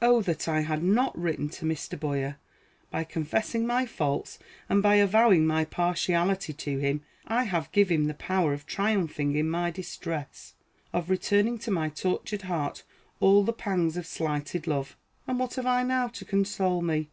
O 0.00 0.22
that 0.22 0.48
I 0.48 0.60
had 0.60 0.82
not 0.82 1.18
written 1.18 1.50
to 1.50 1.66
Mr. 1.66 2.00
Boyer! 2.00 2.36
By 2.90 3.04
confessing 3.04 3.66
my 3.66 3.84
faults, 3.84 4.38
and 4.70 4.82
by 4.82 4.94
avowing 4.94 5.46
my 5.46 5.66
partiality 5.66 6.54
to 6.54 6.78
him, 6.78 7.02
I 7.26 7.42
have 7.44 7.70
given 7.72 8.00
him 8.00 8.04
the 8.06 8.14
power 8.14 8.54
of 8.54 8.64
triumphing 8.64 9.34
in 9.36 9.50
my 9.50 9.70
distress; 9.70 10.54
of 10.94 11.10
returning 11.10 11.58
to 11.58 11.70
my 11.70 11.90
tortured 11.90 12.40
heart 12.48 12.84
all 13.20 13.44
the 13.44 13.52
pangs 13.52 13.98
of 13.98 14.06
slighted 14.06 14.66
love. 14.66 14.96
And 15.26 15.38
what 15.38 15.56
have 15.56 15.66
I 15.66 15.82
now 15.82 16.08
to 16.08 16.24
console 16.24 16.80
me? 16.80 17.10